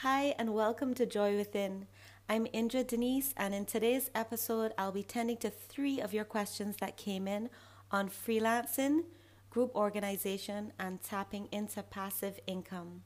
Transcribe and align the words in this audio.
Hi, 0.00 0.34
and 0.38 0.52
welcome 0.52 0.92
to 0.96 1.06
Joy 1.06 1.38
Within. 1.38 1.86
I'm 2.28 2.46
Indra 2.52 2.84
Denise, 2.84 3.32
and 3.34 3.54
in 3.54 3.64
today's 3.64 4.10
episode, 4.14 4.74
I'll 4.76 4.92
be 4.92 5.02
tending 5.02 5.38
to 5.38 5.48
three 5.48 6.02
of 6.02 6.12
your 6.12 6.26
questions 6.26 6.76
that 6.82 6.98
came 6.98 7.26
in 7.26 7.48
on 7.90 8.10
freelancing, 8.10 9.04
group 9.48 9.74
organization, 9.74 10.74
and 10.78 11.02
tapping 11.02 11.48
into 11.50 11.82
passive 11.82 12.38
income. 12.46 13.04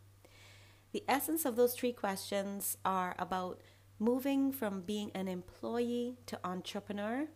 The 0.90 1.04
essence 1.06 1.44
of 1.44 1.54
those 1.54 1.76
three 1.76 1.92
questions 1.92 2.76
are 2.84 3.14
about 3.20 3.60
moving 4.00 4.50
from 4.50 4.80
being 4.80 5.12
an 5.14 5.28
employee 5.28 6.16
to 6.26 6.40
entrepreneur, 6.42 7.28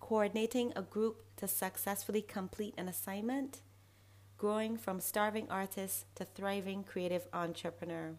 coordinating 0.00 0.72
a 0.74 0.80
group 0.80 1.22
to 1.36 1.46
successfully 1.46 2.22
complete 2.22 2.72
an 2.78 2.88
assignment, 2.88 3.60
growing 4.38 4.78
from 4.78 5.00
starving 5.00 5.48
artist 5.50 6.06
to 6.14 6.24
thriving 6.24 6.82
creative 6.82 7.28
entrepreneur. 7.34 8.16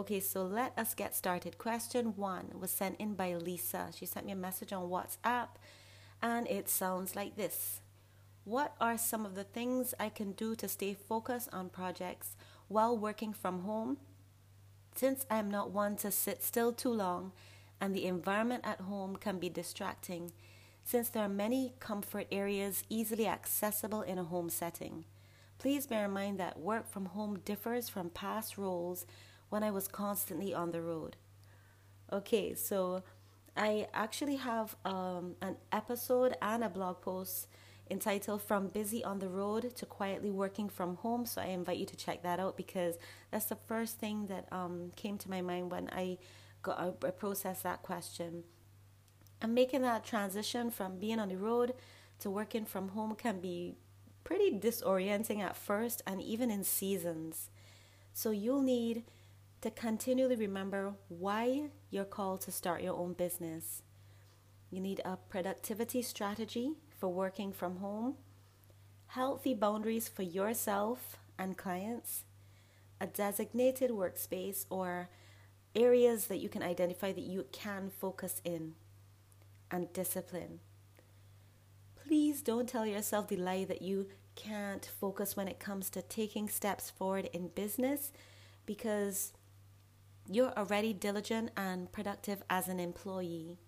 Okay, 0.00 0.20
so 0.20 0.44
let 0.46 0.72
us 0.78 0.94
get 0.94 1.14
started. 1.14 1.58
Question 1.58 2.16
one 2.16 2.52
was 2.58 2.70
sent 2.70 2.98
in 2.98 3.12
by 3.12 3.34
Lisa. 3.34 3.90
She 3.94 4.06
sent 4.06 4.24
me 4.24 4.32
a 4.32 4.34
message 4.34 4.72
on 4.72 4.88
WhatsApp 4.88 5.48
and 6.22 6.48
it 6.48 6.70
sounds 6.70 7.14
like 7.14 7.36
this 7.36 7.82
What 8.44 8.74
are 8.80 8.96
some 8.96 9.26
of 9.26 9.34
the 9.34 9.44
things 9.44 9.92
I 10.00 10.08
can 10.08 10.32
do 10.32 10.54
to 10.56 10.68
stay 10.68 10.94
focused 10.94 11.50
on 11.52 11.68
projects 11.68 12.34
while 12.68 12.96
working 12.96 13.34
from 13.34 13.60
home? 13.60 13.98
Since 14.94 15.26
I 15.30 15.36
am 15.36 15.50
not 15.50 15.70
one 15.70 15.96
to 15.96 16.10
sit 16.10 16.42
still 16.42 16.72
too 16.72 16.94
long 16.94 17.32
and 17.78 17.94
the 17.94 18.06
environment 18.06 18.64
at 18.64 18.80
home 18.80 19.16
can 19.16 19.38
be 19.38 19.50
distracting, 19.50 20.32
since 20.82 21.10
there 21.10 21.24
are 21.24 21.28
many 21.28 21.74
comfort 21.78 22.26
areas 22.32 22.84
easily 22.88 23.26
accessible 23.26 24.00
in 24.00 24.18
a 24.18 24.24
home 24.24 24.48
setting. 24.48 25.04
Please 25.58 25.86
bear 25.86 26.06
in 26.06 26.12
mind 26.12 26.40
that 26.40 26.58
work 26.58 26.88
from 26.88 27.04
home 27.04 27.40
differs 27.44 27.90
from 27.90 28.08
past 28.08 28.56
roles 28.56 29.04
when 29.50 29.62
I 29.62 29.70
was 29.70 29.86
constantly 29.86 30.54
on 30.54 30.70
the 30.70 30.80
road. 30.80 31.16
Okay, 32.12 32.54
so 32.54 33.02
I 33.56 33.88
actually 33.92 34.36
have 34.36 34.76
um, 34.84 35.34
an 35.42 35.56
episode 35.70 36.36
and 36.40 36.64
a 36.64 36.68
blog 36.68 37.02
post 37.02 37.46
entitled 37.90 38.40
From 38.42 38.68
Busy 38.68 39.04
on 39.04 39.18
the 39.18 39.28
Road 39.28 39.74
to 39.76 39.86
Quietly 39.86 40.30
Working 40.30 40.68
from 40.68 40.96
Home. 40.96 41.26
So 41.26 41.42
I 41.42 41.46
invite 41.46 41.78
you 41.78 41.86
to 41.86 41.96
check 41.96 42.22
that 42.22 42.38
out 42.40 42.56
because 42.56 42.96
that's 43.30 43.46
the 43.46 43.56
first 43.56 43.98
thing 43.98 44.26
that 44.28 44.46
um, 44.52 44.92
came 44.96 45.18
to 45.18 45.30
my 45.30 45.40
mind 45.40 45.70
when 45.70 45.90
I 45.92 46.18
got 46.62 47.04
I 47.04 47.10
processed 47.10 47.64
that 47.64 47.82
question. 47.82 48.44
And 49.42 49.54
making 49.54 49.82
that 49.82 50.04
transition 50.04 50.70
from 50.70 50.98
being 50.98 51.18
on 51.18 51.28
the 51.28 51.36
road 51.36 51.74
to 52.20 52.30
working 52.30 52.64
from 52.64 52.90
home 52.90 53.14
can 53.14 53.40
be 53.40 53.74
pretty 54.22 54.50
disorienting 54.52 55.40
at 55.40 55.56
first 55.56 56.02
and 56.06 56.20
even 56.20 56.50
in 56.50 56.62
seasons. 56.62 57.50
So 58.12 58.30
you'll 58.30 58.62
need 58.62 59.04
to 59.60 59.70
continually 59.70 60.36
remember 60.36 60.94
why 61.08 61.68
you're 61.90 62.04
called 62.04 62.40
to 62.42 62.52
start 62.52 62.82
your 62.82 62.96
own 62.96 63.12
business. 63.12 63.82
You 64.70 64.80
need 64.80 65.00
a 65.04 65.16
productivity 65.16 66.02
strategy 66.02 66.72
for 66.98 67.12
working 67.12 67.52
from 67.52 67.76
home, 67.76 68.14
healthy 69.08 69.54
boundaries 69.54 70.08
for 70.08 70.22
yourself 70.22 71.16
and 71.38 71.56
clients, 71.56 72.24
a 73.00 73.06
designated 73.06 73.90
workspace 73.90 74.64
or 74.70 75.10
areas 75.74 76.26
that 76.26 76.38
you 76.38 76.48
can 76.48 76.62
identify 76.62 77.12
that 77.12 77.20
you 77.20 77.46
can 77.52 77.90
focus 77.90 78.40
in, 78.44 78.74
and 79.70 79.92
discipline. 79.92 80.60
Please 81.94 82.42
don't 82.42 82.68
tell 82.68 82.86
yourself 82.86 83.28
the 83.28 83.36
lie 83.36 83.64
that 83.64 83.82
you 83.82 84.08
can't 84.34 84.90
focus 85.00 85.36
when 85.36 85.48
it 85.48 85.60
comes 85.60 85.90
to 85.90 86.02
taking 86.02 86.48
steps 86.48 86.90
forward 86.90 87.28
in 87.32 87.48
business 87.48 88.10
because 88.66 89.32
you're 90.30 90.56
already 90.56 90.92
diligent 90.92 91.50
and 91.56 91.90
productive 91.90 92.44
as 92.48 92.68
an 92.68 92.78
employee. 92.78 93.58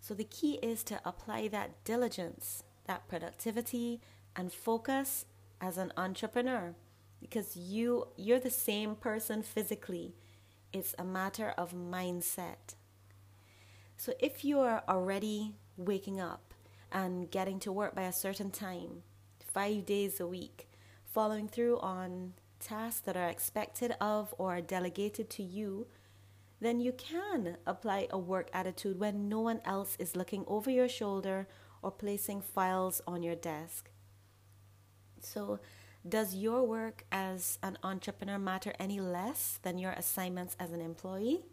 So 0.00 0.14
the 0.14 0.24
key 0.24 0.54
is 0.60 0.82
to 0.84 1.00
apply 1.04 1.46
that 1.48 1.84
diligence, 1.84 2.64
that 2.86 3.06
productivity 3.08 4.00
and 4.34 4.52
focus 4.52 5.26
as 5.60 5.78
an 5.78 5.92
entrepreneur 5.96 6.74
because 7.20 7.56
you 7.56 8.08
you're 8.16 8.40
the 8.40 8.50
same 8.50 8.96
person 8.96 9.42
physically. 9.42 10.16
It's 10.72 10.92
a 10.98 11.04
matter 11.04 11.54
of 11.56 11.72
mindset. 11.72 12.74
So 13.96 14.12
if 14.18 14.44
you 14.44 14.58
are 14.58 14.82
already 14.88 15.54
waking 15.76 16.20
up 16.20 16.52
and 16.90 17.30
getting 17.30 17.60
to 17.60 17.70
work 17.70 17.94
by 17.94 18.02
a 18.02 18.12
certain 18.12 18.50
time, 18.50 19.04
5 19.54 19.86
days 19.86 20.18
a 20.18 20.26
week, 20.26 20.68
following 21.04 21.46
through 21.46 21.78
on 21.78 22.32
tasks 22.62 23.00
that 23.00 23.16
are 23.16 23.28
expected 23.28 23.94
of 24.00 24.34
or 24.38 24.60
delegated 24.60 25.28
to 25.30 25.42
you, 25.42 25.86
then 26.60 26.80
you 26.80 26.92
can 26.92 27.56
apply 27.66 28.06
a 28.10 28.18
work 28.18 28.48
attitude 28.52 28.98
when 28.98 29.28
no 29.28 29.40
one 29.40 29.60
else 29.64 29.96
is 29.98 30.16
looking 30.16 30.44
over 30.46 30.70
your 30.70 30.88
shoulder 30.88 31.48
or 31.82 31.90
placing 31.90 32.40
files 32.40 33.02
on 33.06 33.22
your 33.22 33.34
desk. 33.34 33.90
So, 35.20 35.58
does 36.08 36.34
your 36.34 36.64
work 36.64 37.04
as 37.12 37.58
an 37.62 37.78
entrepreneur 37.82 38.38
matter 38.38 38.72
any 38.78 39.00
less 39.00 39.58
than 39.62 39.78
your 39.78 39.92
assignments 39.92 40.56
as 40.58 40.72
an 40.72 40.80
employee? 40.80 41.44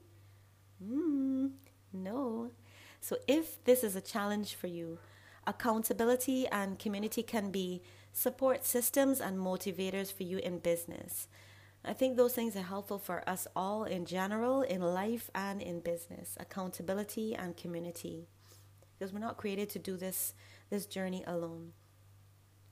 Mm, 0.83 1.51
no. 1.91 2.51
So, 2.99 3.17
if 3.27 3.63
this 3.63 3.83
is 3.83 3.95
a 3.95 4.01
challenge 4.01 4.55
for 4.55 4.67
you, 4.67 4.99
accountability 5.49 6.47
and 6.47 6.77
community 6.77 7.23
can 7.23 7.49
be 7.49 7.81
support 8.13 8.63
systems 8.63 9.19
and 9.19 9.39
motivators 9.39 10.13
for 10.13 10.23
you 10.23 10.37
in 10.37 10.59
business. 10.59 11.27
I 11.83 11.93
think 11.93 12.15
those 12.15 12.33
things 12.33 12.55
are 12.55 12.61
helpful 12.61 12.99
for 12.99 13.27
us 13.27 13.47
all 13.55 13.83
in 13.85 14.05
general, 14.05 14.61
in 14.61 14.81
life 14.81 15.31
and 15.33 15.61
in 15.61 15.79
business. 15.79 16.37
Accountability 16.39 17.33
and 17.35 17.57
community. 17.57 18.27
Because 18.97 19.11
we're 19.11 19.19
not 19.19 19.37
created 19.37 19.69
to 19.71 19.79
do 19.79 19.97
this 19.97 20.33
this 20.69 20.85
journey 20.85 21.23
alone. 21.25 21.71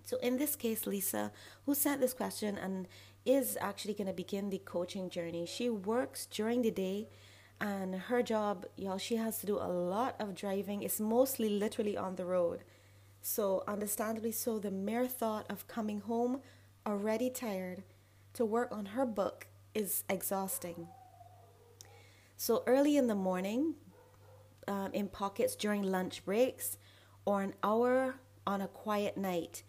So 0.03 0.17
in 0.17 0.37
this 0.37 0.55
case, 0.55 0.85
Lisa, 0.85 1.31
who 1.65 1.73
sent 1.73 1.99
this 1.99 2.13
question 2.13 2.57
and 2.57 2.87
is 3.25 3.57
actually 3.59 3.95
going 3.95 4.07
to 4.07 4.13
begin 4.13 4.49
the 4.49 4.59
coaching 4.59 5.09
journey, 5.09 5.45
she 5.47 5.69
works 5.69 6.27
during 6.27 6.61
the 6.61 6.71
day 6.71 7.07
and 7.59 7.95
her 7.95 8.21
job, 8.21 8.65
y'all, 8.75 8.97
she 8.97 9.15
has 9.15 9.39
to 9.39 9.45
do 9.45 9.57
a 9.57 9.67
lot 9.67 10.15
of 10.19 10.35
driving. 10.35 10.83
It's 10.83 10.99
mostly 10.99 11.49
literally 11.49 11.97
on 11.97 12.15
the 12.15 12.25
road. 12.25 12.63
So, 13.21 13.63
understandably 13.67 14.31
so, 14.31 14.59
the 14.59 14.71
mere 14.71 15.07
thought 15.07 15.45
of 15.49 15.67
coming 15.67 16.01
home 16.01 16.41
already 16.85 17.29
tired 17.29 17.83
to 18.33 18.45
work 18.45 18.71
on 18.71 18.87
her 18.87 19.05
book 19.05 19.47
is 19.73 20.03
exhausting. 20.07 20.87
So, 22.35 22.63
early 22.67 22.95
in 22.95 23.07
the 23.07 23.15
morning, 23.15 23.75
um, 24.67 24.91
in 24.93 25.07
pockets 25.07 25.55
during 25.55 25.81
lunch 25.81 26.23
breaks, 26.25 26.77
or 27.25 27.41
an 27.41 27.53
hour 27.63 28.15
on 28.45 28.61
a 28.61 28.67
quiet 28.67 29.17
night 29.17 29.63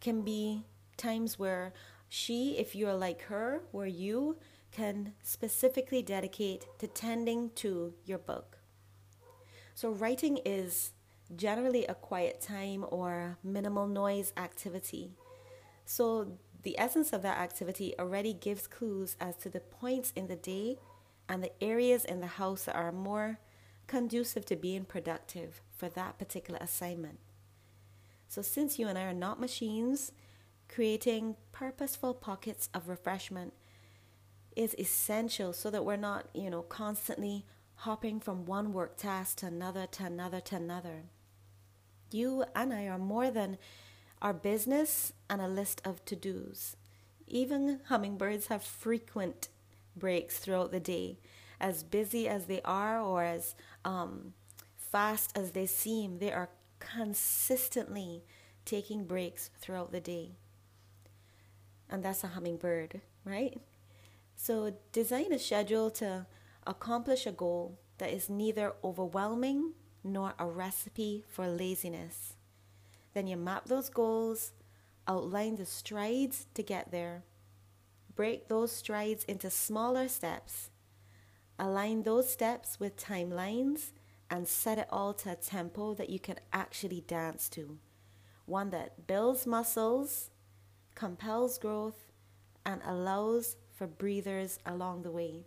can 0.00 0.22
be 0.22 0.64
times 0.96 1.38
where 1.38 1.72
she, 2.08 2.58
if 2.58 2.74
you're 2.74 2.94
like 2.94 3.22
her, 3.22 3.62
where 3.72 3.86
you 3.86 4.36
can 4.72 5.12
specifically 5.22 6.02
dedicate 6.02 6.66
to 6.78 6.86
tending 6.86 7.50
to 7.56 7.94
your 8.04 8.18
book. 8.18 8.58
So, 9.74 9.90
writing 9.90 10.38
is 10.44 10.92
generally 11.34 11.86
a 11.86 11.94
quiet 11.94 12.40
time 12.40 12.84
or 12.88 13.38
minimal 13.42 13.86
noise 13.86 14.32
activity. 14.36 15.12
So, 15.84 16.38
the 16.62 16.78
essence 16.78 17.12
of 17.12 17.22
that 17.22 17.38
activity 17.38 17.94
already 17.98 18.34
gives 18.34 18.66
clues 18.66 19.16
as 19.20 19.36
to 19.38 19.48
the 19.48 19.60
points 19.60 20.12
in 20.14 20.26
the 20.26 20.36
day 20.36 20.78
and 21.28 21.42
the 21.42 21.62
areas 21.62 22.04
in 22.04 22.20
the 22.20 22.26
house 22.26 22.64
that 22.64 22.76
are 22.76 22.92
more 22.92 23.38
conducive 23.86 24.44
to 24.46 24.56
being 24.56 24.84
productive 24.84 25.62
for 25.74 25.88
that 25.88 26.18
particular 26.18 26.58
assignment. 26.60 27.18
So, 28.28 28.42
since 28.42 28.78
you 28.78 28.86
and 28.86 28.98
I 28.98 29.04
are 29.04 29.14
not 29.14 29.40
machines, 29.40 30.12
creating 30.68 31.36
purposeful 31.50 32.14
pockets 32.14 32.68
of 32.72 32.88
refreshment 32.88 33.54
is 34.60 34.74
essential 34.78 35.54
so 35.54 35.70
that 35.70 35.86
we're 35.86 35.96
not, 35.96 36.26
you 36.34 36.50
know, 36.50 36.60
constantly 36.60 37.46
hopping 37.76 38.20
from 38.20 38.44
one 38.44 38.74
work 38.74 38.94
task 38.98 39.38
to 39.38 39.46
another, 39.46 39.86
to 39.86 40.04
another, 40.04 40.38
to 40.38 40.56
another. 40.56 41.04
You 42.10 42.44
and 42.54 42.70
I 42.70 42.86
are 42.86 42.98
more 42.98 43.30
than 43.30 43.56
our 44.20 44.34
business 44.34 45.14
and 45.30 45.40
a 45.40 45.48
list 45.48 45.80
of 45.86 46.04
to 46.04 46.14
dos. 46.14 46.76
Even 47.26 47.80
hummingbirds 47.88 48.48
have 48.48 48.62
frequent 48.62 49.48
breaks 49.96 50.38
throughout 50.38 50.72
the 50.72 50.80
day. 50.80 51.16
As 51.58 51.82
busy 51.82 52.28
as 52.28 52.44
they 52.44 52.60
are, 52.62 53.00
or 53.00 53.22
as 53.22 53.54
um, 53.82 54.34
fast 54.76 55.38
as 55.38 55.52
they 55.52 55.64
seem, 55.64 56.18
they 56.18 56.32
are 56.32 56.50
consistently 56.80 58.24
taking 58.66 59.04
breaks 59.06 59.48
throughout 59.58 59.90
the 59.90 60.00
day. 60.00 60.32
And 61.88 62.02
that's 62.02 62.24
a 62.24 62.28
hummingbird, 62.28 63.00
right? 63.24 63.58
So 64.42 64.72
design 64.92 65.34
a 65.34 65.38
schedule 65.38 65.90
to 65.90 66.26
accomplish 66.66 67.26
a 67.26 67.30
goal 67.30 67.78
that 67.98 68.10
is 68.10 68.30
neither 68.30 68.72
overwhelming 68.82 69.74
nor 70.02 70.32
a 70.38 70.46
recipe 70.46 71.26
for 71.28 71.46
laziness. 71.46 72.36
Then 73.12 73.26
you 73.26 73.36
map 73.36 73.66
those 73.66 73.90
goals, 73.90 74.52
outline 75.06 75.56
the 75.56 75.66
strides 75.66 76.46
to 76.54 76.62
get 76.62 76.90
there, 76.90 77.24
break 78.16 78.48
those 78.48 78.72
strides 78.72 79.24
into 79.24 79.50
smaller 79.50 80.08
steps, 80.08 80.70
Align 81.58 82.04
those 82.04 82.32
steps 82.32 82.80
with 82.80 82.96
timelines 82.96 83.92
and 84.30 84.48
set 84.48 84.78
it 84.78 84.88
all 84.88 85.12
to 85.12 85.32
a 85.32 85.36
tempo 85.36 85.92
that 85.92 86.08
you 86.08 86.18
can 86.18 86.36
actually 86.54 87.02
dance 87.02 87.50
to. 87.50 87.76
One 88.46 88.70
that 88.70 89.06
builds 89.06 89.46
muscles, 89.46 90.30
compels 90.94 91.58
growth, 91.58 92.06
and 92.64 92.80
allows 92.82 93.56
for 93.80 93.86
breathers 93.86 94.58
along 94.66 95.00
the 95.00 95.10
way. 95.10 95.46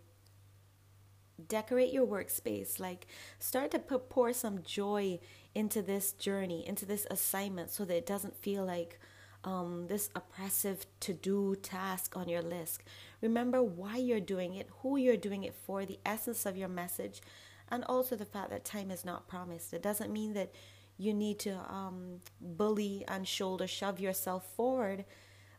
Decorate 1.48 1.92
your 1.92 2.04
workspace, 2.04 2.80
like 2.80 3.06
start 3.38 3.70
to 3.70 3.78
pour 3.78 4.32
some 4.32 4.64
joy 4.64 5.20
into 5.54 5.80
this 5.82 6.10
journey, 6.10 6.66
into 6.66 6.84
this 6.84 7.06
assignment, 7.12 7.70
so 7.70 7.84
that 7.84 7.96
it 7.96 8.06
doesn't 8.06 8.36
feel 8.36 8.64
like 8.64 8.98
um, 9.44 9.86
this 9.86 10.10
oppressive 10.16 10.84
to 10.98 11.12
do 11.12 11.54
task 11.54 12.16
on 12.16 12.28
your 12.28 12.42
list. 12.42 12.82
Remember 13.20 13.62
why 13.62 13.98
you're 13.98 14.18
doing 14.18 14.54
it, 14.54 14.68
who 14.82 14.96
you're 14.96 15.16
doing 15.16 15.44
it 15.44 15.54
for, 15.54 15.86
the 15.86 16.00
essence 16.04 16.44
of 16.44 16.56
your 16.56 16.68
message, 16.68 17.22
and 17.68 17.84
also 17.84 18.16
the 18.16 18.24
fact 18.24 18.50
that 18.50 18.64
time 18.64 18.90
is 18.90 19.04
not 19.04 19.28
promised. 19.28 19.72
It 19.72 19.82
doesn't 19.82 20.12
mean 20.12 20.32
that 20.34 20.52
you 20.98 21.14
need 21.14 21.38
to 21.40 21.54
um, 21.72 22.18
bully 22.40 23.04
and 23.06 23.28
shoulder 23.28 23.68
shove 23.68 24.00
yourself 24.00 24.44
forward, 24.56 25.04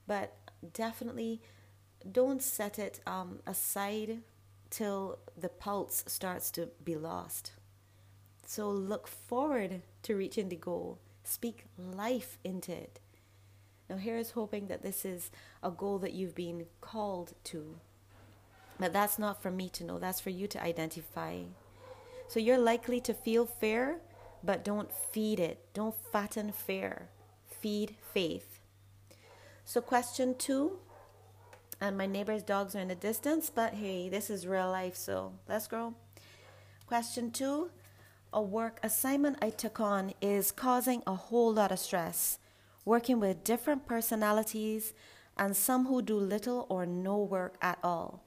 but 0.07 0.35
definitely 0.73 1.41
don't 2.11 2.41
set 2.41 2.79
it 2.79 2.99
um, 3.05 3.39
aside 3.45 4.19
till 4.69 5.19
the 5.37 5.49
pulse 5.49 6.03
starts 6.07 6.51
to 6.51 6.69
be 6.83 6.95
lost. 6.95 7.53
So 8.45 8.69
look 8.69 9.07
forward 9.07 9.81
to 10.03 10.15
reaching 10.15 10.49
the 10.49 10.55
goal. 10.55 10.99
Speak 11.23 11.65
life 11.77 12.37
into 12.43 12.71
it. 12.71 12.99
Now, 13.89 13.97
here 13.97 14.17
is 14.17 14.31
hoping 14.31 14.67
that 14.67 14.81
this 14.81 15.05
is 15.05 15.31
a 15.61 15.71
goal 15.71 15.99
that 15.99 16.13
you've 16.13 16.35
been 16.35 16.65
called 16.81 17.33
to. 17.45 17.75
But 18.79 18.93
that's 18.93 19.19
not 19.19 19.41
for 19.41 19.51
me 19.51 19.69
to 19.69 19.83
know, 19.83 19.99
that's 19.99 20.19
for 20.19 20.31
you 20.31 20.47
to 20.47 20.63
identify. 20.63 21.41
So 22.27 22.39
you're 22.39 22.57
likely 22.57 22.99
to 23.01 23.13
feel 23.13 23.45
fear, 23.45 23.99
but 24.43 24.63
don't 24.63 24.91
feed 24.91 25.39
it. 25.39 25.65
Don't 25.73 25.95
fatten 26.11 26.51
fear. 26.51 27.09
Feed 27.47 27.95
faith. 28.13 28.59
So, 29.63 29.81
question 29.81 30.35
two, 30.37 30.79
and 31.81 31.97
my 31.97 32.05
neighbor's 32.05 32.43
dogs 32.43 32.75
are 32.75 32.79
in 32.79 32.87
the 32.87 32.95
distance, 32.95 33.49
but 33.49 33.73
hey, 33.73 34.09
this 34.09 34.29
is 34.29 34.47
real 34.47 34.71
life, 34.71 34.95
so 34.95 35.33
let's 35.47 35.67
go. 35.67 35.93
Question 36.87 37.31
two 37.31 37.69
a 38.33 38.41
work 38.41 38.79
assignment 38.83 39.37
I 39.41 39.49
took 39.49 39.79
on 39.79 40.13
is 40.21 40.51
causing 40.51 41.01
a 41.07 41.15
whole 41.15 41.53
lot 41.53 41.71
of 41.71 41.79
stress 41.79 42.37
working 42.83 43.19
with 43.19 43.43
different 43.43 43.85
personalities 43.85 44.93
and 45.37 45.55
some 45.55 45.87
who 45.87 46.01
do 46.01 46.17
little 46.17 46.65
or 46.69 46.85
no 46.85 47.17
work 47.17 47.57
at 47.61 47.79
all. 47.83 48.23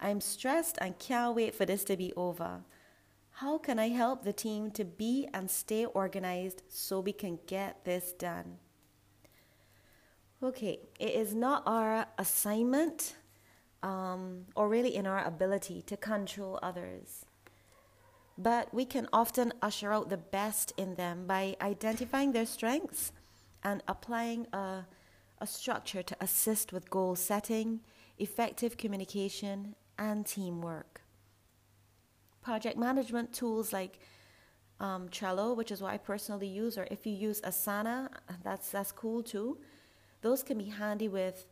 I'm 0.00 0.20
stressed 0.20 0.76
and 0.80 0.98
can't 0.98 1.34
wait 1.34 1.54
for 1.54 1.64
this 1.64 1.84
to 1.84 1.96
be 1.96 2.12
over. 2.16 2.64
How 3.38 3.58
can 3.58 3.78
I 3.78 3.88
help 3.88 4.22
the 4.22 4.32
team 4.32 4.70
to 4.72 4.84
be 4.84 5.28
and 5.32 5.50
stay 5.50 5.86
organized 5.86 6.62
so 6.68 7.00
we 7.00 7.12
can 7.12 7.38
get 7.46 7.84
this 7.84 8.12
done? 8.12 8.58
Okay, 10.42 10.80
it 11.00 11.10
is 11.10 11.34
not 11.34 11.62
our 11.66 12.06
assignment 12.18 13.14
um, 13.82 14.46
or 14.56 14.68
really 14.68 14.94
in 14.94 15.06
our 15.06 15.24
ability 15.24 15.82
to 15.82 15.96
control 15.96 16.58
others. 16.62 17.24
But 18.36 18.74
we 18.74 18.84
can 18.84 19.08
often 19.12 19.52
usher 19.62 19.92
out 19.92 20.10
the 20.10 20.16
best 20.16 20.72
in 20.76 20.96
them 20.96 21.26
by 21.26 21.56
identifying 21.60 22.32
their 22.32 22.46
strengths 22.46 23.12
and 23.62 23.82
applying 23.86 24.46
a, 24.52 24.86
a 25.38 25.46
structure 25.46 26.02
to 26.02 26.16
assist 26.20 26.72
with 26.72 26.90
goal 26.90 27.14
setting, 27.14 27.80
effective 28.18 28.76
communication, 28.76 29.76
and 29.98 30.26
teamwork. 30.26 31.02
Project 32.42 32.76
management 32.76 33.32
tools 33.32 33.72
like 33.72 33.98
um, 34.80 35.08
Trello, 35.08 35.56
which 35.56 35.70
is 35.70 35.80
what 35.80 35.92
I 35.92 35.98
personally 35.98 36.48
use, 36.48 36.76
or 36.76 36.88
if 36.90 37.06
you 37.06 37.12
use 37.12 37.40
Asana, 37.42 38.08
that's 38.42 38.70
that's 38.70 38.92
cool 38.92 39.22
too. 39.22 39.58
Those 40.24 40.42
can 40.42 40.56
be 40.56 40.70
handy 40.70 41.06
with 41.06 41.46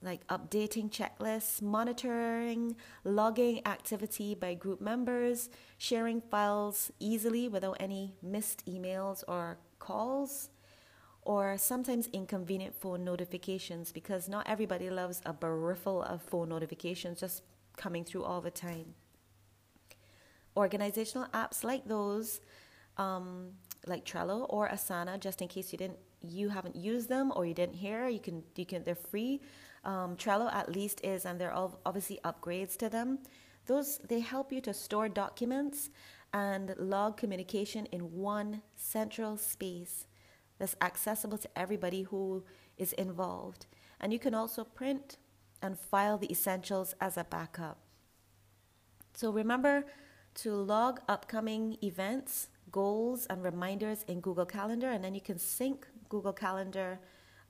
like 0.00 0.24
updating 0.28 0.88
checklists, 0.88 1.60
monitoring, 1.60 2.76
logging 3.02 3.66
activity 3.66 4.36
by 4.36 4.54
group 4.54 4.80
members, 4.80 5.50
sharing 5.76 6.20
files 6.20 6.92
easily 7.00 7.48
without 7.48 7.78
any 7.80 8.14
missed 8.22 8.64
emails 8.64 9.24
or 9.26 9.58
calls, 9.80 10.50
or 11.22 11.58
sometimes 11.58 12.06
inconvenient 12.12 12.76
phone 12.80 13.02
notifications 13.02 13.90
because 13.90 14.28
not 14.28 14.48
everybody 14.48 14.88
loves 14.88 15.20
a 15.26 15.34
bariffle 15.34 16.08
of 16.08 16.22
phone 16.22 16.48
notifications 16.48 17.18
just 17.18 17.42
coming 17.76 18.04
through 18.04 18.22
all 18.22 18.40
the 18.40 18.52
time. 18.52 18.94
Organizational 20.56 21.26
apps 21.34 21.64
like 21.64 21.88
those, 21.88 22.40
um, 22.98 23.54
like 23.84 24.04
Trello 24.04 24.46
or 24.48 24.68
Asana, 24.68 25.18
just 25.18 25.42
in 25.42 25.48
case 25.48 25.72
you 25.72 25.78
didn't, 25.78 25.98
you 26.24 26.48
haven't 26.48 26.76
used 26.76 27.08
them 27.08 27.32
or 27.34 27.44
you 27.44 27.54
didn't 27.54 27.74
hear, 27.76 28.08
you 28.08 28.20
can, 28.20 28.42
you 28.56 28.66
can, 28.66 28.84
they're 28.84 28.94
free. 28.94 29.40
Um, 29.84 30.16
Trello 30.16 30.52
at 30.52 30.70
least 30.70 31.00
is, 31.04 31.24
and 31.24 31.40
there 31.40 31.50
are 31.50 31.54
all 31.54 31.80
obviously 31.84 32.20
upgrades 32.24 32.76
to 32.78 32.88
them. 32.88 33.18
Those 33.66 33.98
they 33.98 34.20
help 34.20 34.52
you 34.52 34.60
to 34.62 34.74
store 34.74 35.08
documents 35.08 35.90
and 36.32 36.74
log 36.78 37.16
communication 37.16 37.86
in 37.86 38.12
one 38.12 38.62
central 38.74 39.36
space 39.36 40.06
that's 40.58 40.76
accessible 40.80 41.38
to 41.38 41.48
everybody 41.56 42.02
who 42.02 42.44
is 42.76 42.92
involved. 42.94 43.66
And 44.00 44.12
you 44.12 44.18
can 44.18 44.34
also 44.34 44.64
print 44.64 45.18
and 45.60 45.78
file 45.78 46.18
the 46.18 46.30
essentials 46.30 46.94
as 47.00 47.16
a 47.16 47.24
backup. 47.24 47.78
So 49.14 49.30
remember 49.30 49.84
to 50.34 50.54
log 50.54 51.00
upcoming 51.08 51.76
events, 51.82 52.48
goals, 52.70 53.26
and 53.26 53.44
reminders 53.44 54.04
in 54.08 54.20
Google 54.20 54.46
Calendar, 54.46 54.90
and 54.90 55.04
then 55.04 55.14
you 55.14 55.20
can 55.20 55.38
sync 55.38 55.86
Google 56.12 56.36
Calendar 56.46 56.90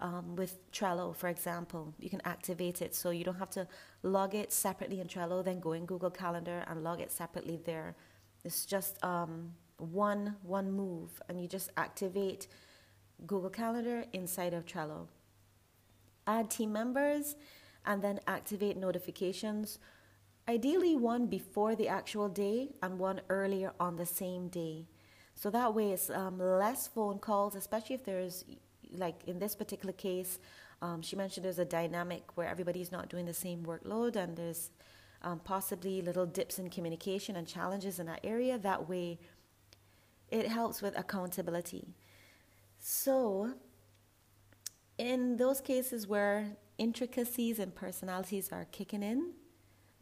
um, 0.06 0.36
with 0.36 0.52
Trello, 0.70 1.06
for 1.20 1.28
example. 1.28 1.94
You 1.98 2.10
can 2.14 2.22
activate 2.24 2.78
it 2.86 2.94
so 2.94 3.10
you 3.10 3.24
don't 3.28 3.42
have 3.44 3.50
to 3.58 3.66
log 4.02 4.34
it 4.42 4.52
separately 4.52 5.00
in 5.00 5.08
Trello, 5.08 5.44
then 5.44 5.58
go 5.60 5.72
in 5.72 5.84
Google 5.92 6.10
Calendar 6.10 6.58
and 6.68 6.84
log 6.84 7.00
it 7.00 7.10
separately 7.10 7.58
there. 7.70 7.96
It's 8.44 8.64
just 8.74 9.02
um, 9.04 9.32
one 9.78 10.36
one 10.42 10.68
move, 10.82 11.10
and 11.28 11.40
you 11.40 11.48
just 11.48 11.70
activate 11.76 12.46
Google 13.26 13.50
Calendar 13.50 14.04
inside 14.12 14.54
of 14.54 14.64
Trello. 14.64 15.00
Add 16.26 16.50
team 16.50 16.72
members 16.72 17.36
and 17.84 18.00
then 18.02 18.20
activate 18.26 18.76
notifications. 18.76 19.78
Ideally, 20.48 20.94
one 20.96 21.26
before 21.26 21.74
the 21.76 21.88
actual 21.88 22.28
day 22.28 22.58
and 22.82 22.98
one 22.98 23.20
earlier 23.28 23.72
on 23.78 23.96
the 23.96 24.06
same 24.06 24.48
day. 24.48 24.86
So 25.34 25.50
that 25.50 25.74
way, 25.74 25.92
it's 25.92 26.10
um, 26.10 26.38
less 26.38 26.86
phone 26.88 27.18
calls, 27.18 27.54
especially 27.54 27.94
if 27.94 28.04
there's, 28.04 28.44
like 28.96 29.24
in 29.26 29.38
this 29.38 29.54
particular 29.54 29.92
case, 29.92 30.38
um, 30.82 31.00
she 31.00 31.16
mentioned 31.16 31.44
there's 31.44 31.58
a 31.58 31.64
dynamic 31.64 32.36
where 32.36 32.48
everybody's 32.48 32.90
not 32.90 33.08
doing 33.08 33.24
the 33.24 33.34
same 33.34 33.64
workload 33.64 34.16
and 34.16 34.36
there's 34.36 34.70
um, 35.22 35.38
possibly 35.38 36.02
little 36.02 36.26
dips 36.26 36.58
in 36.58 36.68
communication 36.70 37.36
and 37.36 37.46
challenges 37.46 37.98
in 37.98 38.06
that 38.06 38.20
area. 38.24 38.58
That 38.58 38.88
way, 38.88 39.18
it 40.30 40.48
helps 40.48 40.82
with 40.82 40.98
accountability. 40.98 41.94
So, 42.80 43.52
in 44.98 45.36
those 45.36 45.60
cases 45.60 46.06
where 46.06 46.56
intricacies 46.78 47.58
and 47.60 47.74
personalities 47.74 48.50
are 48.50 48.66
kicking 48.72 49.02
in, 49.02 49.32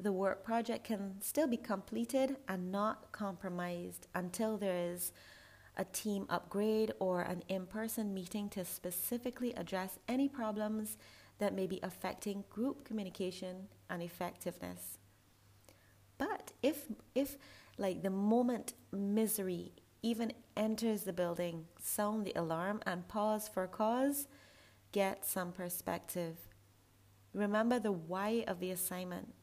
the 0.01 0.13
work 0.13 0.43
project 0.43 0.85
can 0.85 1.21
still 1.21 1.47
be 1.47 1.57
completed 1.57 2.37
and 2.49 2.73
not 2.73 3.13
compromised 3.13 4.07
until 4.15 4.57
there 4.57 4.93
is 4.93 5.13
a 5.77 5.85
team 5.85 6.27
upgrade 6.29 6.93
or 6.99 7.23
an 7.23 7.43
in 7.49 7.67
person 7.67 8.15
meeting 8.15 8.49
to 8.49 8.65
specifically 8.65 9.53
address 9.55 9.99
any 10.09 10.29
problems 10.29 10.97
that 11.39 11.55
may 11.55 11.67
be 11.67 11.81
affecting 11.83 12.45
group 12.51 12.85
communication 12.85 13.69
and 13.89 14.03
effectiveness. 14.03 14.99
But 16.19 16.53
if, 16.63 16.87
if 17.15 17.37
like 17.79 18.03
the 18.03 18.11
moment 18.11 18.75
misery 18.93 19.73
even 20.03 20.33
enters 20.57 21.03
the 21.03 21.13
building, 21.13 21.67
sound 21.79 22.25
the 22.25 22.33
alarm, 22.35 22.81
and 22.87 23.07
pause 23.07 23.49
for 23.49 23.67
cause, 23.67 24.29
get 24.93 25.27
some 25.27 25.53
perspective. 25.53 26.37
Remember 27.35 27.79
the 27.79 27.93
why 27.93 28.45
of 28.49 28.61
the 28.61 28.71
assignment 28.71 29.35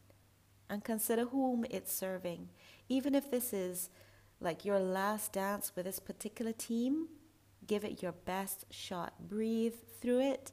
and 0.70 0.84
consider 0.84 1.26
whom 1.26 1.64
it's 1.70 1.92
serving. 1.92 2.48
Even 2.88 3.14
if 3.14 3.30
this 3.30 3.52
is 3.52 3.90
like 4.40 4.64
your 4.64 4.78
last 4.78 5.32
dance 5.32 5.72
with 5.74 5.84
this 5.86 5.98
particular 5.98 6.52
team, 6.52 7.08
give 7.66 7.84
it 7.84 8.02
your 8.02 8.12
best 8.12 8.64
shot. 8.70 9.14
Breathe 9.28 9.74
through 10.00 10.20
it 10.20 10.52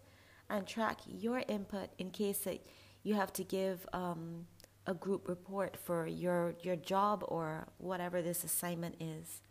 and 0.49 0.67
track 0.67 0.99
your 1.07 1.43
input 1.47 1.89
in 1.97 2.09
case 2.11 2.39
that 2.39 2.65
you 3.03 3.13
have 3.15 3.31
to 3.33 3.43
give 3.43 3.85
um, 3.93 4.45
a 4.87 4.93
group 4.93 5.27
report 5.27 5.77
for 5.77 6.07
your, 6.07 6.55
your 6.61 6.75
job 6.75 7.23
or 7.27 7.67
whatever 7.77 8.21
this 8.21 8.43
assignment 8.43 8.95
is. 8.99 9.41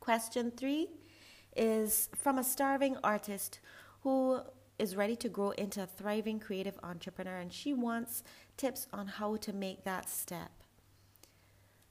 Question 0.00 0.50
three 0.50 0.88
is 1.56 2.08
from 2.16 2.38
a 2.38 2.44
starving 2.44 2.96
artist 3.04 3.60
who 4.02 4.40
is 4.78 4.96
ready 4.96 5.14
to 5.14 5.28
grow 5.28 5.50
into 5.50 5.82
a 5.82 5.86
thriving 5.86 6.40
creative 6.40 6.76
entrepreneur, 6.82 7.36
and 7.36 7.52
she 7.52 7.72
wants 7.72 8.24
tips 8.62 8.86
on 8.92 9.08
how 9.08 9.34
to 9.34 9.52
make 9.52 9.82
that 9.82 10.08
step. 10.08 10.52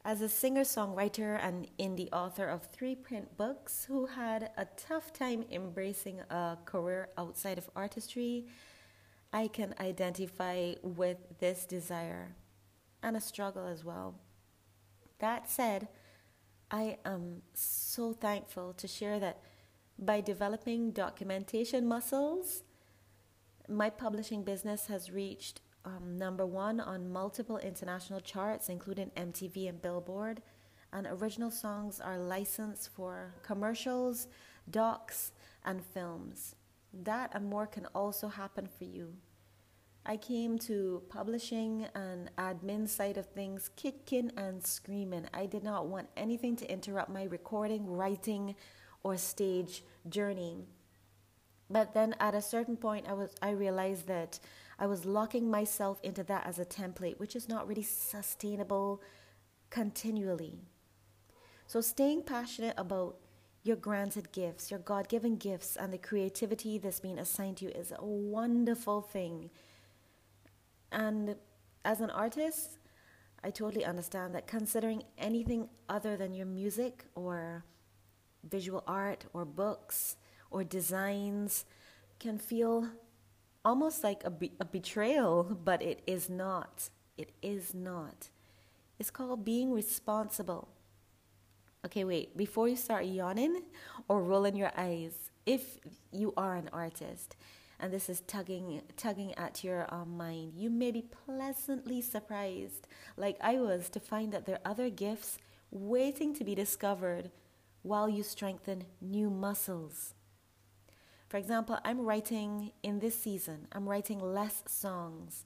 As 0.06 0.22
a 0.22 0.30
singer 0.30 0.62
songwriter 0.62 1.38
and 1.44 1.68
indie 1.78 2.08
author 2.14 2.48
of 2.48 2.64
three 2.64 2.96
print 2.96 3.36
books 3.36 3.84
who 3.90 4.06
had 4.06 4.52
a 4.56 4.66
tough 4.78 5.12
time 5.12 5.44
embracing 5.52 6.22
a 6.30 6.58
career 6.64 7.10
outside 7.18 7.58
of 7.58 7.70
artistry, 7.76 8.46
I 9.34 9.50
can 9.50 9.76
identify 9.82 10.76
with 10.82 11.18
this 11.40 11.66
desire 11.66 12.38
and 13.04 13.18
a 13.18 13.22
struggle 13.22 13.68
as 13.68 13.84
well. 13.84 14.16
That 15.20 15.50
said, 15.50 15.90
I 16.72 17.00
am 17.04 17.42
so 17.54 18.14
thankful 18.14 18.72
to 18.76 18.88
share 18.88 19.20
that 19.20 19.42
by 20.00 20.22
developing 20.22 20.92
documentation 20.92 21.86
muscles, 21.86 22.64
my 23.68 23.90
publishing 23.90 24.44
business 24.44 24.88
has 24.88 25.12
reached 25.12 25.60
um, 25.86 26.18
number 26.18 26.46
one 26.46 26.80
on 26.80 27.12
multiple 27.12 27.58
international 27.58 28.20
charts, 28.20 28.70
including 28.70 29.12
MTV 29.18 29.70
and 29.70 29.82
Billboard. 29.82 30.42
And 30.94 31.08
original 31.08 31.52
songs 31.52 32.00
are 32.00 32.18
licensed 32.18 32.90
for 32.90 33.34
commercials, 33.44 34.28
docs, 34.70 35.32
and 35.64 35.84
films. 35.84 36.56
That 36.94 37.32
and 37.34 37.46
more 37.46 37.68
can 37.68 37.86
also 37.96 38.28
happen 38.28 38.68
for 38.78 38.84
you. 38.84 39.14
I 40.06 40.18
came 40.18 40.58
to 40.60 41.04
publishing 41.10 41.86
and 41.94 42.32
admin 42.36 42.90
side 42.90 43.18
of 43.18 43.28
things 43.28 43.70
kicking 43.76 44.32
and 44.36 44.66
screaming. 44.66 45.28
I 45.34 45.46
did 45.46 45.64
not 45.64 45.88
want 45.88 46.10
anything 46.18 46.56
to 46.58 46.72
interrupt 46.72 47.10
my 47.10 47.26
recording, 47.26 47.86
writing, 47.86 48.56
or 49.04 49.16
stage 49.18 49.84
journey. 50.10 50.66
But 51.70 51.94
then 51.94 52.16
at 52.20 52.36
a 52.36 52.42
certain 52.42 52.78
point 52.78 53.06
I 53.08 53.14
was 53.14 53.34
I 53.42 53.52
realized 53.52 54.08
that 54.08 54.40
I 54.82 54.88
was 54.88 55.06
locking 55.06 55.52
myself 55.52 56.00
into 56.02 56.24
that 56.24 56.48
as 56.48 56.58
a 56.58 56.66
template, 56.66 57.20
which 57.20 57.36
is 57.36 57.48
not 57.48 57.68
really 57.68 57.84
sustainable 57.84 59.00
continually. 59.70 60.58
So, 61.68 61.82
staying 61.82 62.24
passionate 62.24 62.74
about 62.80 63.18
your 63.62 63.76
granted 63.76 64.32
gifts, 64.32 64.72
your 64.72 64.80
God 64.80 65.08
given 65.08 65.36
gifts, 65.36 65.76
and 65.76 65.94
the 65.94 66.00
creativity 66.00 66.80
that's 66.80 67.00
been 67.00 67.20
assigned 67.20 67.58
to 67.58 67.66
you 67.66 67.72
is 67.72 67.94
a 67.96 68.04
wonderful 68.04 69.02
thing. 69.02 69.52
And 70.92 71.36
as 71.86 72.02
an 72.02 72.10
artist, 72.10 72.80
I 73.44 73.52
totally 73.52 73.86
understand 73.86 74.34
that 74.34 74.48
considering 74.48 75.04
anything 75.16 75.70
other 75.90 76.18
than 76.18 76.34
your 76.34 76.48
music 76.48 77.06
or 77.14 77.66
visual 78.44 78.84
art 78.88 79.26
or 79.32 79.46
books 79.46 80.18
or 80.50 80.64
designs 80.64 81.66
can 82.18 82.40
feel 82.40 82.88
almost 83.64 84.04
like 84.04 84.24
a, 84.24 84.30
be- 84.30 84.54
a 84.60 84.66
betrayal, 84.66 85.44
but 85.64 85.82
it 85.82 86.02
is 86.08 86.30
not. 86.30 86.90
It 87.18 87.32
is 87.42 87.74
not. 87.74 88.30
It's 89.00 89.12
called 89.12 89.46
being 89.46 89.72
responsible. 89.72 90.70
Okay, 91.86 92.04
wait, 92.04 92.38
before 92.38 92.68
you 92.68 92.76
start 92.76 93.06
yawning 93.06 93.64
or 94.08 94.22
rolling 94.22 94.56
your 94.56 94.72
eyes, 94.78 95.32
if 95.46 95.80
you 96.12 96.34
are 96.38 96.56
an 96.56 96.70
artist 96.72 97.36
and 97.80 97.92
this 97.92 98.10
is 98.10 98.22
tugging 98.22 98.84
tugging 98.96 99.34
at 99.36 99.64
your 99.64 99.92
um, 99.92 100.16
mind, 100.16 100.54
you 100.56 100.70
may 100.70 100.92
be 100.92 101.02
pleasantly 101.02 102.00
surprised, 102.02 102.88
like 103.18 103.38
I 103.42 103.56
was, 103.56 103.90
to 103.90 104.00
find 104.00 104.32
that 104.32 104.46
there 104.46 104.60
are 104.64 104.72
other 104.72 104.92
gifts 104.92 105.40
waiting 105.72 106.36
to 106.36 106.44
be 106.44 106.54
discovered 106.54 107.32
while 107.82 108.08
you 108.08 108.22
strengthen 108.22 108.84
new 109.02 109.32
muscles. 109.32 110.14
For 111.32 111.38
example, 111.38 111.80
I'm 111.86 112.02
writing 112.02 112.74
in 112.84 113.00
this 113.00 113.18
season, 113.18 113.66
I'm 113.72 113.88
writing 113.88 114.20
less 114.20 114.64
songs, 114.68 115.46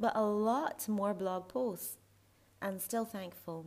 but 0.00 0.16
a 0.16 0.22
lot 0.22 0.88
more 0.88 1.12
blog 1.12 1.46
posts, 1.46 1.98
and 2.62 2.80
still 2.80 3.04
thankful. 3.04 3.66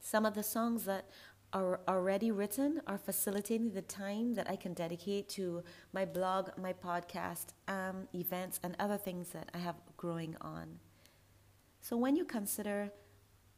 Some 0.00 0.26
of 0.26 0.34
the 0.34 0.42
songs 0.42 0.86
that 0.86 1.08
are 1.52 1.82
already 1.86 2.32
written 2.32 2.82
are 2.88 2.98
facilitating 2.98 3.70
the 3.70 3.82
time 3.82 4.34
that 4.34 4.50
I 4.50 4.56
can 4.56 4.74
dedicate 4.74 5.28
to 5.38 5.62
my 5.92 6.04
blog, 6.04 6.48
my 6.60 6.72
podcast, 6.72 7.50
um, 7.68 8.08
events, 8.12 8.58
and 8.64 8.74
other 8.80 8.96
things 8.96 9.28
that 9.28 9.52
I 9.54 9.58
have 9.58 9.76
growing 9.96 10.34
on. 10.40 10.80
So 11.80 11.96
when 11.96 12.16
you 12.16 12.24
consider 12.24 12.90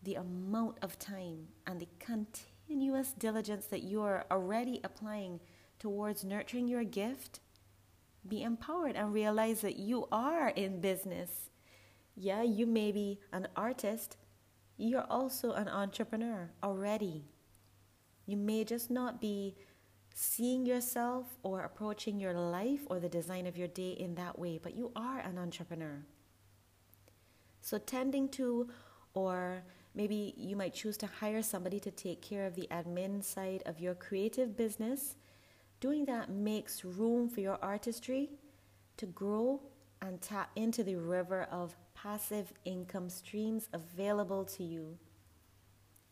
the 0.02 0.16
amount 0.16 0.76
of 0.82 0.98
time 0.98 1.48
and 1.66 1.80
the 1.80 1.88
continuous 1.98 3.14
diligence 3.14 3.64
that 3.68 3.82
you 3.82 4.02
are 4.02 4.26
already 4.30 4.82
applying 4.84 5.40
towards 5.78 6.24
nurturing 6.24 6.68
your 6.68 6.84
gift, 6.84 7.40
be 8.26 8.42
empowered 8.42 8.96
and 8.96 9.12
realize 9.12 9.60
that 9.60 9.76
you 9.76 10.06
are 10.10 10.48
in 10.48 10.80
business. 10.80 11.50
Yeah, 12.14 12.42
you 12.42 12.66
may 12.66 12.92
be 12.92 13.20
an 13.32 13.48
artist, 13.56 14.16
you're 14.76 15.06
also 15.08 15.52
an 15.52 15.68
entrepreneur 15.68 16.50
already. 16.62 17.24
You 18.26 18.36
may 18.36 18.64
just 18.64 18.90
not 18.90 19.20
be 19.20 19.56
seeing 20.14 20.66
yourself 20.66 21.36
or 21.42 21.60
approaching 21.60 22.18
your 22.18 22.32
life 22.32 22.80
or 22.86 22.98
the 22.98 23.08
design 23.08 23.46
of 23.46 23.56
your 23.56 23.68
day 23.68 23.90
in 23.90 24.14
that 24.16 24.38
way, 24.38 24.58
but 24.62 24.74
you 24.74 24.90
are 24.96 25.20
an 25.20 25.38
entrepreneur. 25.38 26.04
So, 27.60 27.78
tending 27.78 28.28
to, 28.30 28.70
or 29.14 29.62
maybe 29.94 30.34
you 30.36 30.56
might 30.56 30.74
choose 30.74 30.96
to 30.98 31.06
hire 31.06 31.42
somebody 31.42 31.80
to 31.80 31.90
take 31.90 32.22
care 32.22 32.46
of 32.46 32.54
the 32.54 32.68
admin 32.70 33.22
side 33.22 33.62
of 33.66 33.80
your 33.80 33.94
creative 33.94 34.56
business 34.56 35.16
Doing 35.80 36.04
that 36.06 36.30
makes 36.30 36.84
room 36.84 37.28
for 37.28 37.40
your 37.40 37.58
artistry 37.62 38.30
to 38.96 39.06
grow 39.06 39.60
and 40.00 40.20
tap 40.20 40.50
into 40.56 40.82
the 40.82 40.96
river 40.96 41.46
of 41.50 41.76
passive 41.94 42.52
income 42.64 43.08
streams 43.08 43.68
available 43.72 44.44
to 44.44 44.64
you. 44.64 44.96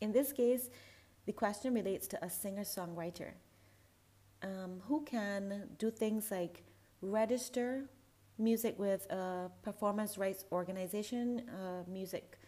In 0.00 0.12
this 0.12 0.33
case, 0.33 0.68
the 1.26 1.33
question 1.33 1.73
relates 1.73 2.06
to 2.09 2.25
a 2.25 2.28
singer 2.28 2.62
songwriter 2.64 3.33
um, 4.42 4.80
who 4.87 5.02
can 5.04 5.68
do 5.78 5.90
things 5.90 6.30
like 6.30 6.62
register 7.00 7.85
music 8.38 8.78
with 8.78 9.11
a 9.11 9.50
performance 9.62 10.18
rights 10.18 10.44
organization, 10.52 11.42
music 11.88 12.38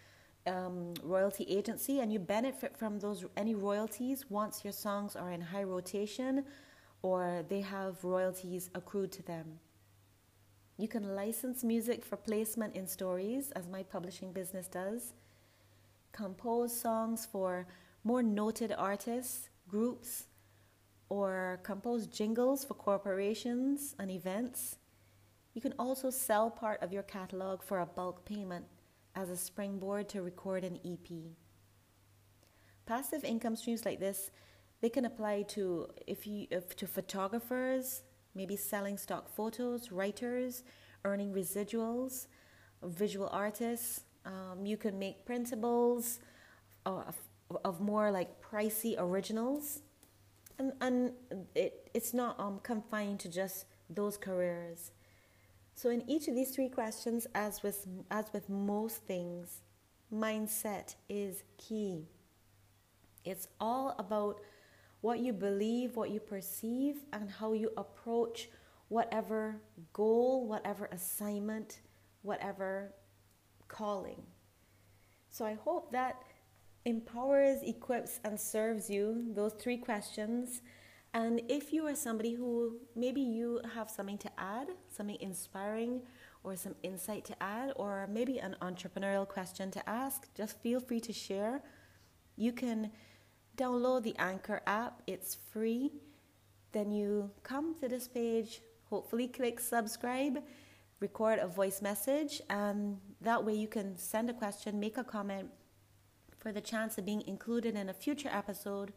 um, 0.46 0.92
royalty 1.02 1.44
agency, 1.44 2.00
and 2.00 2.12
you 2.12 2.18
benefit 2.18 2.76
from 2.76 2.98
those 2.98 3.24
any 3.36 3.54
royalties 3.54 4.24
once 4.28 4.64
your 4.64 4.72
songs 4.72 5.16
are 5.16 5.30
in 5.30 5.40
high 5.40 5.62
rotation 5.62 6.44
or 7.02 7.44
they 7.48 7.60
have 7.60 8.02
royalties 8.04 8.70
accrued 8.74 9.12
to 9.12 9.22
them. 9.22 9.58
You 10.78 10.88
can 10.88 11.14
license 11.14 11.64
music 11.64 12.04
for 12.04 12.16
placement 12.16 12.76
in 12.76 12.86
stories, 12.86 13.50
as 13.52 13.66
my 13.66 13.82
publishing 13.82 14.32
business 14.32 14.68
does, 14.68 15.14
compose 16.12 16.78
songs 16.78 17.26
for 17.30 17.66
more 18.04 18.22
noted 18.22 18.74
artists, 18.76 19.48
groups, 19.68 20.26
or 21.08 21.60
compose 21.62 22.06
jingles 22.06 22.64
for 22.64 22.74
corporations 22.74 23.94
and 23.98 24.10
events. 24.10 24.76
You 25.54 25.60
can 25.60 25.74
also 25.78 26.10
sell 26.10 26.50
part 26.50 26.82
of 26.82 26.92
your 26.92 27.02
catalog 27.02 27.62
for 27.62 27.80
a 27.80 27.86
bulk 27.86 28.24
payment 28.24 28.66
as 29.14 29.30
a 29.30 29.36
springboard 29.36 30.08
to 30.10 30.22
record 30.22 30.64
an 30.64 30.78
EP. 30.84 31.08
Passive 32.84 33.24
income 33.24 33.56
streams 33.56 33.84
like 33.84 33.98
this 33.98 34.30
they 34.86 34.90
can 34.90 35.04
apply 35.04 35.42
to 35.42 35.88
if 36.06 36.28
you 36.28 36.46
if 36.52 36.76
to 36.76 36.86
photographers, 36.86 38.02
maybe 38.36 38.54
selling 38.54 38.96
stock 38.96 39.28
photos, 39.28 39.90
writers, 39.90 40.62
earning 41.04 41.34
residuals, 41.34 42.28
visual 42.84 43.28
artists. 43.32 44.04
Um, 44.24 44.64
you 44.64 44.76
can 44.76 44.96
make 44.96 45.26
printables 45.26 46.20
of, 46.84 47.16
of 47.64 47.80
more 47.80 48.12
like 48.12 48.40
pricey 48.40 48.94
originals, 48.96 49.82
and 50.56 50.72
and 50.80 50.98
it 51.56 51.90
it's 51.92 52.14
not 52.14 52.38
um, 52.38 52.60
confined 52.62 53.18
to 53.24 53.28
just 53.28 53.66
those 53.90 54.16
careers. 54.16 54.92
So 55.74 55.90
in 55.90 56.08
each 56.08 56.28
of 56.28 56.36
these 56.36 56.50
three 56.54 56.68
questions, 56.68 57.26
as 57.34 57.64
with 57.64 57.88
as 58.08 58.26
with 58.32 58.48
most 58.48 58.98
things, 59.02 59.62
mindset 60.12 60.94
is 61.08 61.42
key. 61.58 62.06
It's 63.24 63.48
all 63.58 63.96
about 63.98 64.38
what 65.06 65.20
you 65.20 65.32
believe, 65.32 65.94
what 65.94 66.10
you 66.10 66.18
perceive, 66.18 66.96
and 67.12 67.30
how 67.30 67.52
you 67.52 67.70
approach 67.76 68.48
whatever 68.88 69.54
goal, 69.92 70.48
whatever 70.48 70.88
assignment, 70.90 71.78
whatever 72.22 72.92
calling. 73.68 74.20
So 75.30 75.44
I 75.46 75.54
hope 75.54 75.92
that 75.92 76.24
empowers, 76.84 77.62
equips, 77.62 78.18
and 78.24 78.34
serves 78.38 78.90
you 78.90 79.26
those 79.32 79.52
three 79.52 79.76
questions. 79.76 80.60
And 81.14 81.40
if 81.48 81.72
you 81.72 81.86
are 81.86 81.94
somebody 81.94 82.34
who 82.34 82.80
maybe 82.96 83.20
you 83.20 83.60
have 83.76 83.88
something 83.88 84.18
to 84.18 84.30
add, 84.36 84.66
something 84.88 85.18
inspiring, 85.20 86.02
or 86.42 86.56
some 86.56 86.74
insight 86.82 87.24
to 87.26 87.40
add, 87.40 87.72
or 87.76 88.08
maybe 88.10 88.38
an 88.38 88.56
entrepreneurial 88.60 89.28
question 89.28 89.70
to 89.70 89.88
ask, 89.88 90.26
just 90.34 90.60
feel 90.64 90.80
free 90.80 91.00
to 91.00 91.12
share. 91.12 91.62
You 92.34 92.52
can 92.52 92.90
download 93.56 94.02
the 94.02 94.16
Anchor 94.18 94.62
app, 94.66 95.02
it's 95.06 95.36
free. 95.52 95.92
Then 96.72 96.90
you 96.90 97.30
come 97.42 97.74
to 97.80 97.88
this 97.88 98.06
page, 98.08 98.60
hopefully, 98.90 99.28
click 99.28 99.60
subscribe, 99.60 100.42
record 101.00 101.38
a 101.38 101.46
voice 101.46 101.80
message, 101.80 102.40
and 102.50 102.98
that 103.20 103.44
way 103.44 103.54
you 103.54 103.68
can 103.68 103.96
send 103.96 104.30
a 104.30 104.34
question, 104.34 104.78
make 104.78 104.98
a 104.98 105.04
comment 105.04 105.50
for 106.38 106.52
the 106.52 106.60
chance 106.60 106.98
of 106.98 107.04
being 107.04 107.22
included 107.26 107.74
in 107.76 107.88
a 107.88 107.94
future 107.94 108.30
episode, 108.32 108.92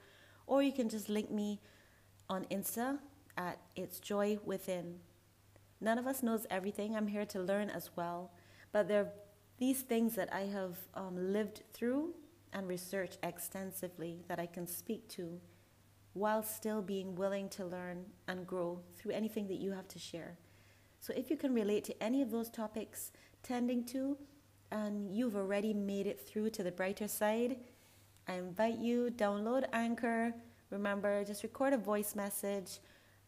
or 0.46 0.62
you 0.62 0.72
can 0.72 0.89
just 0.89 1.10
link 1.10 1.32
me 1.32 1.60
on 2.30 2.46
Insta 2.46 3.00
at 3.38 3.60
It's 3.75 4.00
Joy 4.00 4.39
Within. 4.46 5.00
None 5.82 5.98
of 5.98 6.06
us 6.06 6.22
knows 6.22 6.46
everything. 6.50 6.96
I'm 6.96 7.08
here 7.08 7.25
to 7.28 7.39
learn 7.39 7.70
as 7.70 7.89
well. 7.96 8.32
But 8.72 8.88
there 8.88 9.01
are 9.01 9.12
these 9.58 9.82
things 9.82 10.16
that 10.16 10.34
I 10.34 10.42
have 10.42 10.78
um, 10.94 11.34
lived 11.34 11.63
through 11.74 12.13
and 12.53 12.68
research 12.68 13.18
extensively 13.24 14.24
that 14.27 14.39
I 14.39 14.46
can 14.46 14.68
speak 14.68 15.08
to 15.10 15.39
while 16.13 16.44
still 16.44 16.82
being 16.82 17.15
willing 17.15 17.50
to 17.50 17.65
learn 17.65 18.06
and 18.27 18.48
grow 18.48 18.82
through 18.96 19.12
anything 19.12 19.48
that 19.48 19.60
you 19.60 19.72
have 19.72 19.88
to 19.89 20.00
share. 20.00 20.38
So 21.00 21.13
if 21.15 21.29
you 21.29 21.38
can 21.38 21.53
relate 21.53 21.84
to 21.86 22.03
any 22.03 22.22
of 22.22 22.32
those 22.32 22.50
topics 22.50 23.12
tending 23.44 23.86
to, 23.86 24.18
and 24.72 25.15
you've 25.15 25.36
already 25.36 25.74
made 25.74 26.08
it 26.08 26.20
through 26.27 26.50
to 26.51 26.63
the 26.63 26.72
brighter 26.72 27.08
side, 27.08 27.58
I 28.27 28.34
invite 28.34 28.77
you 28.77 29.10
download 29.15 29.65
Anchor. 29.74 30.34
Remember, 30.70 31.24
just 31.24 31.44
record 31.44 31.74
a 31.74 31.77
voice 31.77 32.15
message 32.15 32.79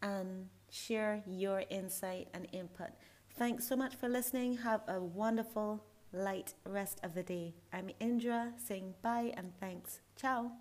and 0.01 0.47
share 0.69 1.23
your 1.25 1.63
insight 1.69 2.27
and 2.33 2.47
input. 2.51 2.89
Thanks 3.35 3.67
so 3.67 3.75
much 3.75 3.95
for 3.95 4.09
listening. 4.09 4.57
Have 4.57 4.81
a 4.87 4.99
wonderful, 4.99 5.83
light 6.13 6.53
rest 6.65 6.99
of 7.03 7.13
the 7.13 7.23
day. 7.23 7.55
I'm 7.71 7.91
Indra 7.99 8.53
saying 8.57 8.95
bye 9.01 9.33
and 9.35 9.53
thanks. 9.59 10.01
Ciao. 10.15 10.51